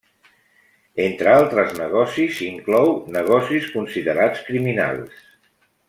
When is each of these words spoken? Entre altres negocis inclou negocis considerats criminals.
Entre 1.03 1.29
altres 1.41 1.75
negocis 1.81 2.39
inclou 2.47 2.91
negocis 3.19 3.69
considerats 3.79 4.43
criminals. 4.51 5.25